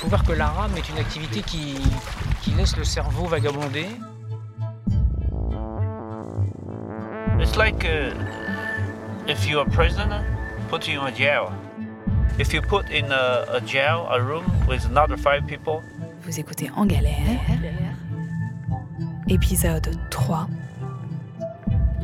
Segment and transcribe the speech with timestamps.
[0.00, 1.74] faut voir que la rame est une activité qui,
[2.40, 3.86] qui laisse le cerveau vagabonder.
[7.38, 8.14] It's like uh,
[9.28, 10.24] if you're a prisoner,
[10.70, 11.52] put you in a jail.
[12.38, 15.82] If you put in a, a jail, a room with another five people,
[16.22, 17.38] Vous écoutez En Galère,
[19.28, 20.48] épisode 3,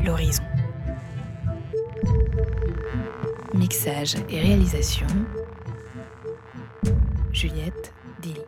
[0.04, 0.42] L'horizon.
[3.55, 5.06] Mixage et réalisation,
[7.36, 8.40] Juliette Dilly.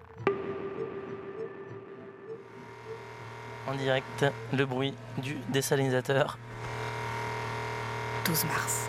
[3.67, 4.25] En direct,
[4.55, 6.39] le bruit du désalinisateur.
[8.25, 8.89] 12 mars.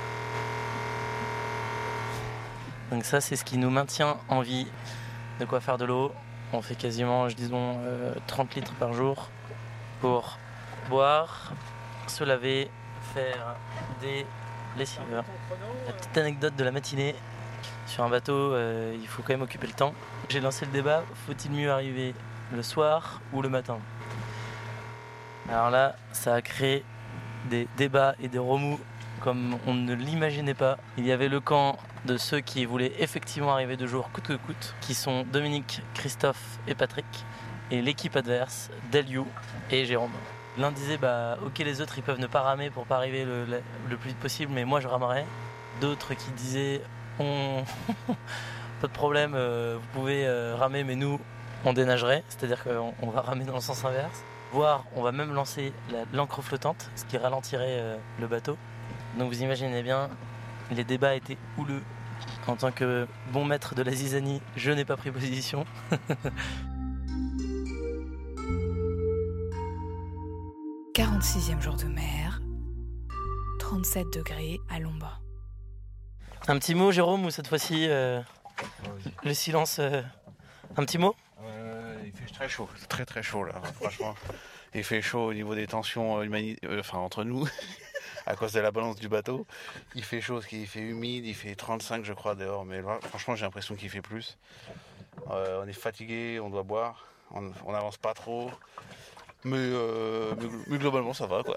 [2.92, 4.68] Donc ça, c'est ce qui nous maintient en vie.
[5.42, 6.14] De quoi faire de l'eau.
[6.54, 9.30] On fait quasiment, je disons, euh, 30 litres par jour
[10.00, 10.38] pour
[10.90, 11.52] boire,
[12.08, 12.72] se laver,
[13.14, 13.58] faire
[14.00, 14.26] des
[14.78, 15.02] lessives.
[15.88, 17.16] La petite anecdote de la matinée.
[17.90, 19.96] Sur un bateau, euh, il faut quand même occuper le temps.
[20.30, 22.14] J'ai lancé le débat, faut-il mieux arriver
[22.56, 23.80] le soir ou le matin?
[25.50, 26.84] Alors là, ça a créé
[27.50, 28.80] des débats et des remous
[29.22, 30.78] comme on ne l'imaginait pas.
[31.00, 34.34] Il y avait le camp de ceux qui voulaient effectivement arriver de jour coûte que
[34.34, 37.08] coûte, qui sont Dominique, Christophe et Patrick,
[37.72, 39.26] et l'équipe adverse, Deliou
[39.72, 40.14] et Jérôme.
[40.60, 43.46] L'un disait bah ok les autres ils peuvent ne pas ramer pour pas arriver le,
[43.46, 45.26] le- le plus vite possible mais moi je ramerai.
[45.82, 46.82] D'autres qui disaient
[48.82, 51.20] pas de problème euh, vous pouvez euh, ramer mais nous
[51.66, 54.24] on dénagerait, c'est-à-dire qu'on on va ramer dans le sens inverse.
[54.54, 58.58] Voire on va même lancer la- l'encre flottante, ce qui ralentirait euh, le bateau.
[59.18, 60.10] Donc vous imaginez bien,
[60.72, 61.82] les débats étaient houleux.
[62.48, 65.66] En tant que bon maître de la zizanie, je n'ai pas pris position.
[70.94, 72.42] 46e jour de mer,
[73.60, 75.22] 37 degrés à l'ombre.
[76.48, 78.22] Un petit mot, Jérôme, ou cette fois-ci, euh,
[79.24, 79.78] le silence.
[79.80, 80.02] euh,
[80.78, 81.16] un petit mot?
[81.44, 84.16] Euh, il fait très chaud, très très chaud là, franchement.
[84.74, 86.22] Il fait chaud au niveau des tensions
[86.80, 87.48] enfin, entre nous,
[88.26, 89.46] à cause de la balance du bateau.
[89.96, 93.00] Il fait chaud parce qu'il fait humide, il fait 35 je crois dehors, mais là,
[93.10, 94.38] franchement j'ai l'impression qu'il fait plus.
[95.32, 98.50] Euh, on est fatigué, on doit boire, on n'avance pas trop,
[99.44, 101.56] mais, euh, mais gl- mais globalement ça va quoi.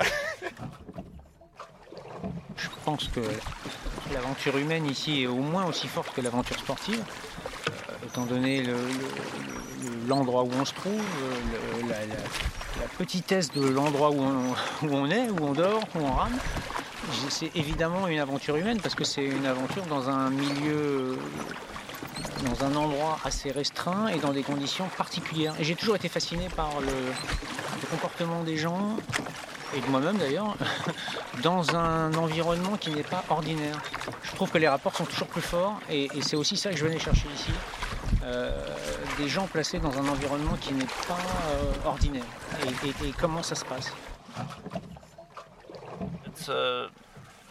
[2.56, 3.20] Je pense que
[4.12, 8.72] l'aventure humaine ici est au moins aussi forte que l'aventure sportive, euh, étant donné le-
[8.74, 11.96] le- le- l'endroit où on se trouve, euh, la,
[12.98, 14.20] petitesse de l'endroit où
[14.90, 16.36] on, est, où on dort, où on rame.
[17.28, 21.18] C'est évidemment une aventure humaine parce que c'est une aventure dans un milieu,
[22.44, 25.54] dans un endroit assez restreint et dans des conditions particulières.
[25.60, 28.96] Et j'ai toujours été fasciné par le comportement des gens,
[29.76, 30.56] et de moi-même d'ailleurs,
[31.42, 33.76] dans un environnement qui n'est pas ordinaire.
[34.22, 36.76] Je trouve que les rapports sont toujours plus forts et, et c'est aussi ça que
[36.76, 37.50] je venais chercher ici.
[38.24, 38.50] Euh,
[39.18, 41.18] des gens placés dans un environnement qui n'est pas
[41.50, 42.24] euh, ordinaire.
[42.64, 43.92] Et, et- et comment ça se passe?
[46.26, 46.88] It's uh,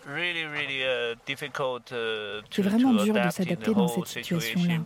[0.07, 4.79] really, really uh, difficult uh, C'est vraiment dur de s'adapter dans cette situation situation-là.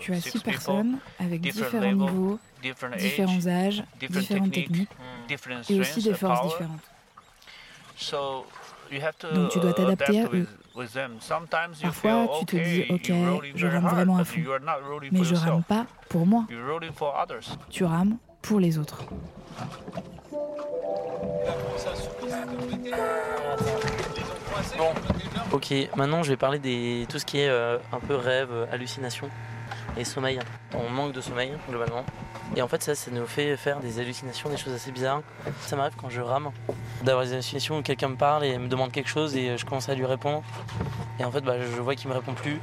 [0.00, 4.96] Tu as six personnes avec différents niveaux, différents âges, différentes techniques, different
[5.68, 6.80] et aussi des forces différentes.
[7.96, 8.46] So
[8.90, 10.40] you have to Donc tu dois t'adapter adapt à eux.
[10.40, 11.16] with, with them.
[11.20, 14.58] Sometimes you Parfois, tu te dis, okay, ok, je rame vraiment à but fond.
[15.12, 16.46] Mais je rame pas pour moi,
[17.70, 19.04] tu rames pour les autres.
[24.76, 24.92] Bon,
[25.52, 28.66] ok, maintenant je vais parler des tout ce qui est euh, un peu rêve, euh,
[28.72, 29.30] hallucination
[29.96, 30.38] et sommeil.
[30.74, 32.04] On manque de sommeil globalement.
[32.56, 35.22] Et en fait ça, ça nous fait faire des hallucinations, des choses assez bizarres.
[35.60, 36.50] Ça m'arrive quand je rame,
[37.02, 39.64] d'avoir des hallucinations où quelqu'un me parle et me demande quelque chose et euh, je
[39.64, 40.42] commence à lui répondre.
[41.18, 42.60] Et en fait bah, je vois qu'il me répond plus.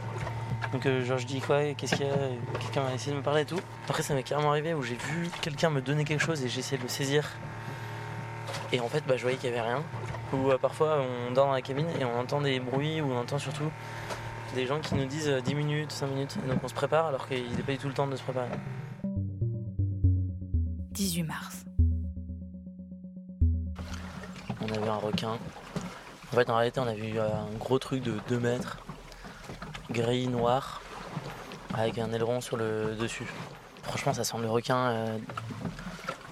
[0.71, 2.13] Donc euh, genre je dis quoi, qu'est-ce qu'il y a
[2.59, 3.59] Quelqu'un va essayer de me parler et tout.
[3.89, 6.59] Après ça m'est carrément arrivé où j'ai vu quelqu'un me donner quelque chose et j'ai
[6.59, 7.29] essayé de le saisir.
[8.71, 9.83] Et en fait bah, je voyais qu'il y avait rien.
[10.33, 10.99] Ou euh, parfois
[11.29, 13.69] on dort dans la cabine et on entend des bruits ou on entend surtout
[14.55, 16.37] des gens qui nous disent euh, 10 minutes, 5 minutes.
[16.47, 18.49] Donc on se prépare alors qu'il n'est pas du tout le temps de se préparer.
[20.91, 21.65] 18 mars.
[24.61, 25.37] On a vu un requin.
[26.31, 28.79] En fait en réalité on a vu euh, un gros truc de 2 mètres,
[29.89, 30.81] gris, noir,
[31.73, 33.27] avec un aileron sur le dessus.
[33.83, 35.17] Franchement ça semble le requin euh,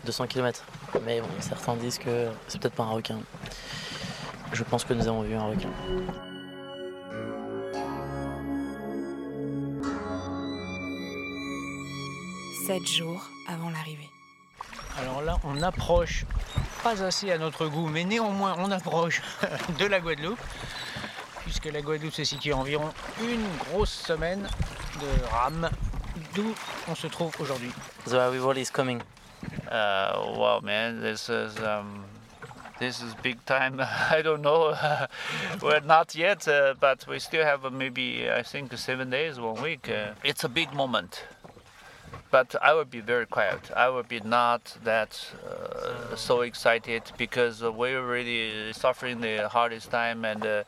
[0.06, 0.63] 200 km.
[1.06, 3.19] Mais bon, certains disent que c'est peut-être pas un requin.
[4.51, 5.69] Je pense que nous avons vu un requin.
[12.65, 14.09] Sept jours avant l'arrivée.
[14.97, 16.25] Alors là, on approche,
[16.83, 19.21] pas assez à notre goût, mais néanmoins on approche
[19.79, 20.39] de la Guadeloupe,
[21.44, 22.91] puisque la Guadeloupe se situe à environ
[23.21, 24.47] une grosse semaine
[25.00, 25.69] de rame
[26.35, 26.53] d'où
[26.88, 27.71] on se trouve aujourd'hui?
[28.06, 29.01] The arrival is coming.
[29.71, 32.03] Uh, wow, man, this is um,
[32.79, 33.79] this is big time.
[34.12, 34.75] I don't know.
[35.62, 39.62] We're not yet, uh, but we still have uh, maybe I think seven days, one
[39.62, 39.89] week.
[39.89, 41.23] Uh, it's a big moment,
[42.31, 43.71] but I will be very quiet.
[43.75, 45.11] I will be not that
[45.47, 50.45] uh, so excited because uh, we're really suffering the hardest time and.
[50.45, 50.63] Uh,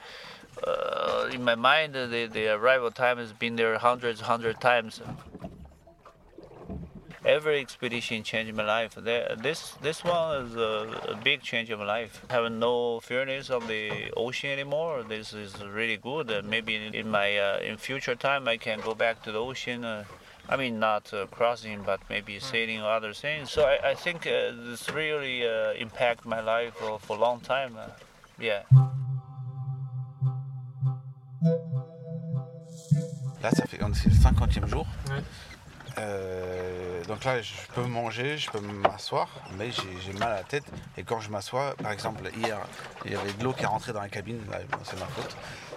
[0.68, 5.02] uh, in my mind, uh, the, the arrival time has been there hundreds, hundred times
[7.26, 8.96] every expedition changed my life.
[8.96, 12.22] This this one is a, a big change of life.
[12.30, 15.04] Having no fearness of the ocean anymore.
[15.04, 16.32] This is really good.
[16.32, 19.86] Uh, maybe in, my uh, in future time I can go back to the ocean.
[20.50, 23.52] I mean, not uh, crossing, but maybe sailing or other things.
[23.52, 27.40] So I, I think uh, this really uh, impact my life for, for a long
[27.40, 27.78] time.
[27.78, 27.88] Uh,
[28.40, 28.64] yeah.
[33.42, 34.86] Là, ça fait c'est le 50e jour.
[35.10, 35.24] Ouais.
[35.98, 39.28] Euh, donc là, je peux manger, je peux m'asseoir,
[39.58, 40.64] mais j'ai mal à la tête.
[40.98, 42.60] Et quand je m'assois, par exemple, hier,
[43.06, 44.42] il y avait de l'eau qui est rentrée dans la cabine.
[44.84, 45.36] C'est ma faute.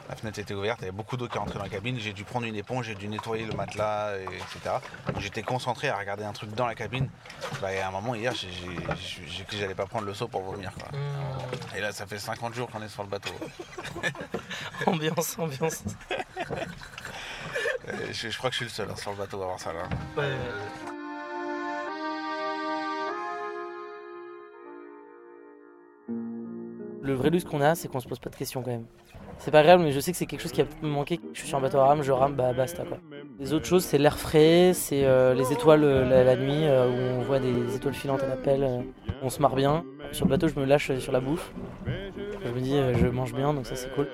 [0.09, 1.99] La fenêtre était ouverte, il y avait beaucoup d'eau qui rentrée dans la cabine.
[1.99, 4.77] J'ai dû prendre une éponge, j'ai dû nettoyer le matelas, et- etc.
[5.19, 7.09] J'étais concentré à regarder un truc dans la cabine.
[7.63, 10.73] Bah, et à un moment, hier, j'ai que j'allais pas prendre le seau pour vomir.
[10.75, 10.89] quoi.
[11.77, 13.33] Et là, ça fait 50 jours qu'on est sur le bateau.
[14.87, 15.83] Ambiance, ambiance.
[17.89, 19.61] Euh, je, je crois que je suis le seul hein, sur le bateau à avoir
[19.61, 19.83] ça là.
[27.03, 28.87] Le vrai luxe qu'on a, c'est qu'on se pose pas de questions quand même.
[29.39, 31.21] C'est pas grave, mais je sais que c'est quelque chose qui a peut-être me manquer.
[31.35, 32.99] Je suis sur un bateau à rame, je rame, bah basta quoi.
[33.39, 36.89] Les autres choses, c'est l'air frais, c'est euh, les étoiles euh, la, la nuit, euh,
[36.89, 38.81] où on voit des étoiles filantes à la pelle, euh,
[39.23, 39.85] on se marre bien.
[40.13, 41.53] Sur le bateau, je me lâche sur la bouffe.
[41.87, 44.09] Je me dis, euh, je mange bien, donc ça c'est cool.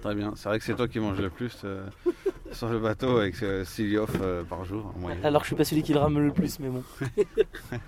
[0.00, 0.32] Très bien.
[0.34, 1.84] C'est vrai que c'est toi qui manges le plus euh,
[2.52, 5.24] sur le bateau avec 6 off euh, par jour en moyenne.
[5.24, 6.82] Alors que je suis pas celui qui le rame le plus, mais bon.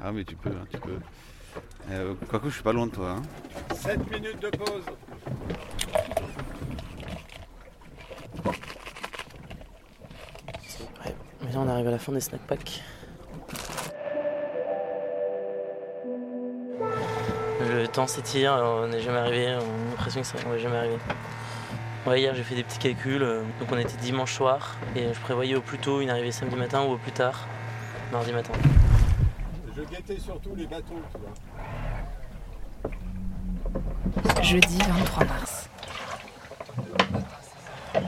[0.00, 0.90] Ah mais tu peux, hein, tu peux.
[1.90, 3.16] Euh, Quoique je suis pas loin de toi.
[3.18, 3.74] hein.
[3.74, 4.82] 7 minutes de pause.
[11.04, 11.14] Ouais.
[11.44, 12.82] Mais là, on arrive à la fin des snack packs.
[17.60, 20.76] Le temps s'étire, on n'est jamais arrivé, on a l'impression que ça on va jamais
[20.76, 20.98] arriver.
[22.06, 25.20] Ouais, hier j'ai fait des petits calculs, euh, donc on était dimanche soir et je
[25.20, 27.46] prévoyais au plus tôt une arrivée samedi matin ou au plus tard
[28.12, 28.52] mardi matin.
[29.76, 31.32] Je guettais surtout les bateaux, tu vois.
[34.42, 35.68] Jeudi 23 mars.
[37.94, 38.00] Non,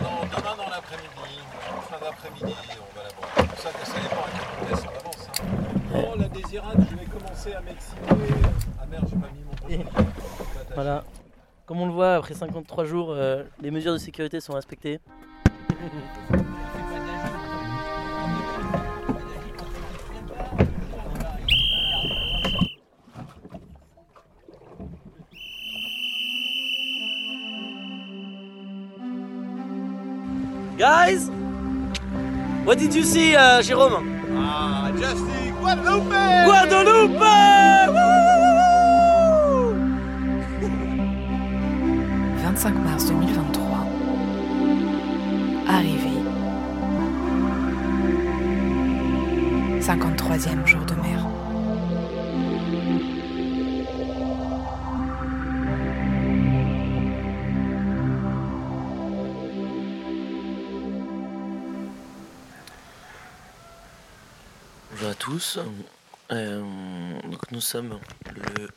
[0.00, 1.12] non, demain dans l'après-midi,
[1.92, 3.28] fin d'après-midi, on va la voir.
[3.56, 5.81] Ça, ça dépend à quelle vitesse on avance.
[5.92, 7.96] Non, la désirade, je vais commencer à m'exciter.
[8.80, 10.06] Ah merde, j'ai pas mis mon pantalon.
[10.74, 11.04] Voilà.
[11.66, 15.00] Comme on le voit, après 53 jours, euh, les mesures de sécurité sont respectées.
[30.78, 31.30] Guys,
[32.64, 34.02] what did you see, uh, Jérôme?
[34.36, 37.32] Ah, Justin Guadalupe Guadeloupe!
[37.94, 39.74] Wouh
[42.42, 43.86] 25 mars 2023.
[45.68, 46.20] Arrivée.
[49.80, 50.91] 53e jour de
[65.02, 65.58] Bonjour à tous.
[66.30, 67.98] Euh, donc nous sommes
[68.36, 68.68] le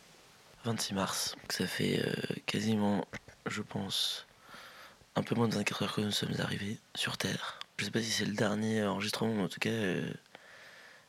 [0.64, 1.36] 26 mars.
[1.50, 2.14] Ça fait euh,
[2.48, 3.06] quasiment,
[3.46, 4.26] je pense,
[5.16, 7.60] un peu moins de 24 heures que nous sommes arrivés sur Terre.
[7.78, 10.10] Je sais pas si c'est le dernier enregistrement, mais en tout cas, euh,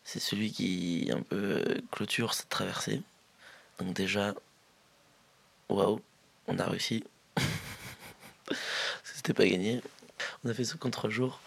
[0.04, 3.00] c'est celui qui un peu clôture cette traversée.
[3.78, 4.34] Donc déjà,
[5.70, 6.02] waouh,
[6.46, 7.04] on a réussi.
[9.02, 9.80] C'était pas gagné.
[10.44, 11.40] On a fait 53 jours,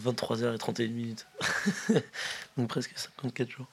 [0.00, 1.26] 23h31 minutes.
[2.56, 3.66] Donc presque 54 jours.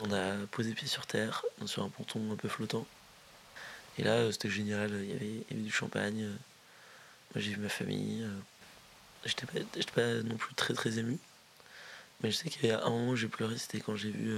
[0.00, 2.86] On a posé pied sur terre, sur un ponton un peu flottant.
[3.98, 4.90] Et là, euh, c'était génial.
[4.92, 6.22] Il y avait, il y avait du champagne.
[6.22, 6.36] euh,
[7.34, 8.22] Moi, j'ai vu ma famille.
[8.22, 8.38] euh,
[9.24, 11.18] J'étais pas, j'étais pas non plus très très ému.
[12.22, 14.32] Mais je sais qu'il y a un moment où j'ai pleuré, c'était quand j'ai vu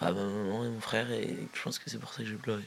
[0.00, 1.10] bah, ma maman et mon frère.
[1.12, 2.62] Et je pense que c'est pour ça que j'ai pleuré.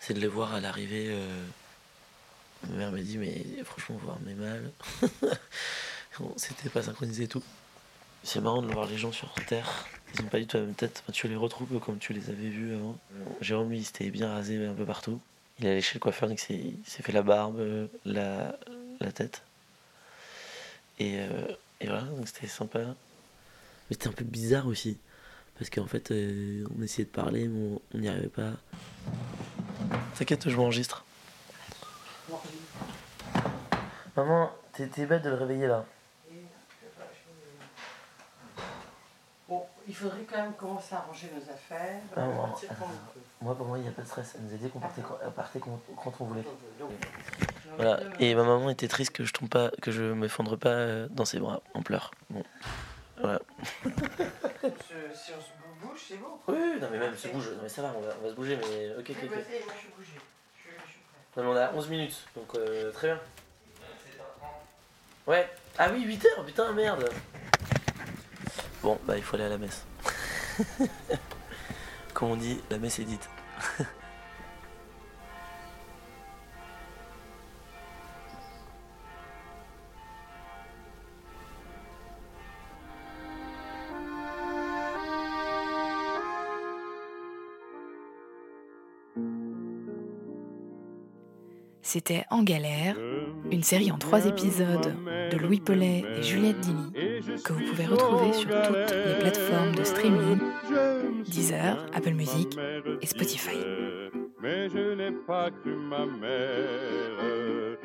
[0.00, 1.16] C'est de les voir à l'arrivée.
[2.68, 4.70] Ma mère m'a dit, mais franchement, voir mes mal.
[6.18, 7.42] Bon, C'était pas synchronisé et tout.
[8.22, 9.86] C'est marrant de voir les gens sur Terre.
[10.14, 11.02] Ils ont pas du tout la même tête.
[11.02, 12.98] Enfin, tu les retrouves comme tu les avais vus avant.
[13.42, 15.20] Jérôme, lui, il s'était bien rasé un peu partout.
[15.58, 18.58] Il est allé chez le coiffeur, donc il s'est fait la barbe, la,
[19.00, 19.42] la tête.
[20.98, 21.28] Et, euh,
[21.80, 22.80] et voilà, donc c'était sympa.
[22.80, 22.94] Mais
[23.90, 24.98] c'était un peu bizarre aussi.
[25.58, 28.52] Parce qu'en fait, euh, on essayait de parler, mais on n'y arrivait pas.
[30.18, 31.05] T'inquiète, je m'enregistre.
[34.16, 35.84] Maman, t'es bête de le réveiller là.
[39.48, 42.00] Bon, il faudrait quand même commencer à ranger nos affaires.
[42.16, 42.48] Ah, bon.
[43.42, 44.34] Moi, pour moi, il n'y a pas de stress.
[44.34, 46.42] Elle nous a dit qu'on partait, quand, partait quand, quand on voulait.
[46.80, 46.90] Donc,
[47.76, 48.00] Voilà.
[48.18, 51.24] Et ma maman était triste que je tombe pas, que je m'effondre pas euh, dans
[51.24, 52.10] ses bras en pleurs.
[52.30, 52.42] Bon.
[53.18, 53.40] Voilà.
[53.84, 56.38] si on se bouge, c'est bon.
[56.48, 57.50] Oui, non mais même se bouge.
[57.50, 59.74] Non mais ça va, on va, on va se bouger, mais ok, ok, vas-y, moi
[59.74, 60.12] je suis bougé.
[60.56, 61.20] Je, je suis prêt.
[61.36, 63.20] Non mais on a 11 minutes, donc euh, très bien.
[65.26, 65.50] Ouais.
[65.76, 67.10] Ah oui, 8 heures, putain, merde.
[68.82, 69.84] Bon, bah il faut aller à la messe.
[72.14, 73.28] Comme on dit, la messe est dite.
[91.86, 92.96] C'était En galère,
[93.52, 94.92] une série en trois épisodes
[95.30, 96.92] de Louis Pellet et Juliette Dini,
[97.44, 100.38] que vous pouvez retrouver sur toutes les plateformes de streaming,
[101.28, 102.58] Deezer, Apple Music
[103.00, 103.58] et Spotify.
[104.42, 107.76] Mais je n'ai pas cru ma mère.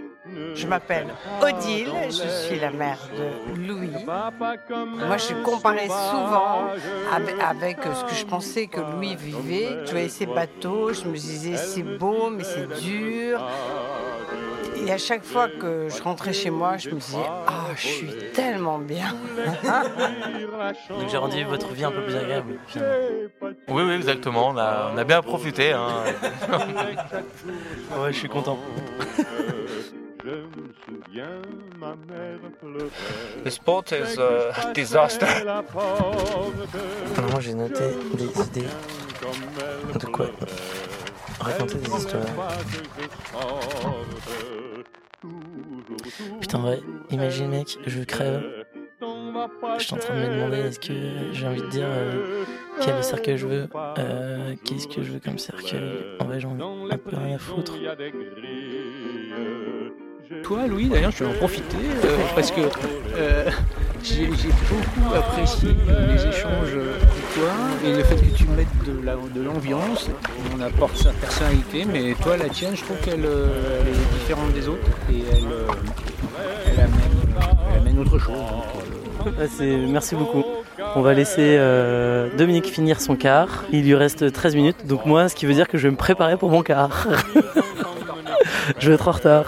[0.55, 1.07] Je m'appelle
[1.41, 3.91] Odile, je suis la mère de Louis.
[4.05, 6.69] Moi, je comparais souvent
[7.13, 9.85] avec, avec ce que je pensais que Louis vivait.
[9.85, 13.41] Je voyais ses bateaux, je me disais c'est beau, mais c'est dur.
[14.83, 18.09] Et à chaque fois que je rentrais chez moi, je me disais ah, je suis
[18.33, 19.13] tellement bien.
[20.89, 22.55] Donc j'ai rendu votre vie un peu plus agréable.
[22.67, 23.03] finalement.
[23.69, 24.49] Oui, oui, exactement.
[24.49, 25.71] On a, on a bien profité.
[25.71, 25.89] Hein.
[27.99, 28.57] Ouais, je suis content.
[30.23, 31.41] Je me souviens,
[31.79, 32.89] ma mère pleurait.
[33.43, 35.25] The sport is a disaster.
[37.31, 38.67] Moi j'ai noté des idées
[39.99, 40.27] de quoi
[41.39, 42.23] raconter des histoires.
[46.39, 48.43] Putain, ouais, imagine mec, je crève.
[49.79, 50.93] Je suis en train de me demander est-ce que
[51.31, 52.43] j'ai envie de dire euh,
[52.81, 55.81] quel cercueil je veux, euh, qu'est-ce que je veux comme cercueil.
[56.19, 57.73] En vrai, j'en ai un peu rien à foutre.
[60.43, 62.61] Toi, Louis, d'ailleurs, je vais en profiter euh, parce que
[63.15, 63.49] euh,
[64.03, 65.69] j'ai beaucoup apprécié
[66.09, 67.51] les échanges avec toi
[67.85, 70.09] et le fait que tu mettes de la- de l'ambiance.
[70.55, 74.67] On apporte sa personnalité, mais toi, la tienne, je trouve qu'elle euh, est différente des
[74.67, 76.91] autres et elle, amène,
[77.73, 78.35] elle amène autre chose.
[79.57, 80.43] c'est- Merci beaucoup.
[80.95, 81.59] On va laisser
[82.37, 83.63] Dominique finir son quart.
[83.71, 85.97] Il lui reste 13 minutes, donc moi, ce qui veut dire que je vais me
[85.97, 87.07] préparer pour mon quart.
[88.79, 89.45] je vais être en retard.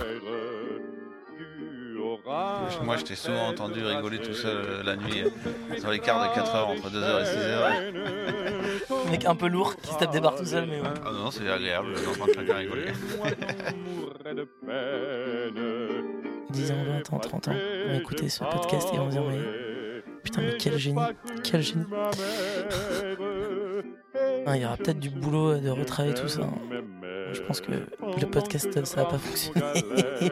[2.84, 5.30] Moi, je t'ai souvent entendu rigoler tout seul euh, la nuit euh,
[5.80, 9.10] sur les quarts de 4 heures entre 2h et 6h.
[9.12, 10.88] Mec un peu lourd qui se tape des barres tout seul, mais ouais.
[11.06, 12.92] Ah non, c'est agréable d'entendre quelqu'un rigoler.
[16.50, 17.52] 10 ans, 20 ans, 30 ans,
[17.86, 19.40] on va écouter ce podcast et on va se dire, mais
[20.24, 21.00] putain, mais quel génie,
[21.44, 21.86] quel génie.
[24.46, 26.42] Ah, Il y aura peut-être du boulot de retravailler tout ça.
[26.42, 26.54] hein.
[27.34, 29.64] Je pense que le podcast, ça va pas fonctionner.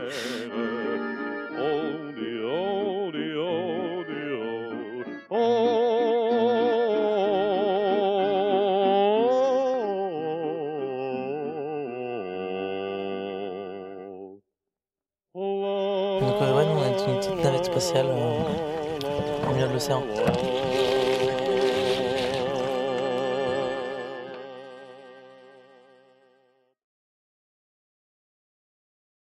[17.81, 20.03] spatiale euh, milieu de l'océan.